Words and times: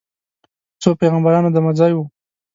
د 0.75 0.75
څو 0.81 0.89
پیغمبرانو 0.99 1.51
دمه 1.55 1.71
ځای 1.79 1.91
و. 1.95 1.99